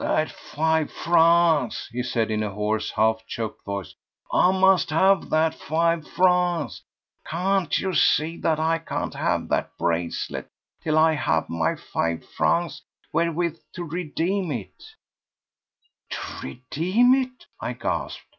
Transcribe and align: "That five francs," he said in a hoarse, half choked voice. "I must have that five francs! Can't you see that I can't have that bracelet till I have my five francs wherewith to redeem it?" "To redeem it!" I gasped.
"That 0.03 0.31
five 0.31 0.91
francs," 0.91 1.87
he 1.91 2.01
said 2.01 2.31
in 2.31 2.41
a 2.41 2.49
hoarse, 2.49 2.89
half 2.89 3.23
choked 3.27 3.63
voice. 3.65 3.93
"I 4.33 4.51
must 4.51 4.89
have 4.89 5.29
that 5.29 5.53
five 5.53 6.07
francs! 6.07 6.81
Can't 7.27 7.77
you 7.77 7.93
see 7.93 8.37
that 8.37 8.59
I 8.59 8.79
can't 8.79 9.13
have 9.13 9.47
that 9.49 9.77
bracelet 9.77 10.49
till 10.81 10.97
I 10.97 11.13
have 11.13 11.51
my 11.51 11.75
five 11.75 12.25
francs 12.25 12.81
wherewith 13.13 13.59
to 13.73 13.83
redeem 13.83 14.51
it?" 14.51 14.83
"To 16.09 16.23
redeem 16.47 17.13
it!" 17.13 17.45
I 17.59 17.73
gasped. 17.73 18.23